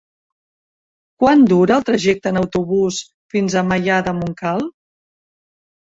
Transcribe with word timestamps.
Quant 1.23 1.43
dura 1.51 1.77
el 1.77 1.85
trajecte 1.91 2.33
en 2.33 2.41
autobús 2.43 2.99
fins 3.37 3.61
a 3.63 3.67
Maià 3.71 4.03
de 4.11 4.19
Montcal? 4.25 4.71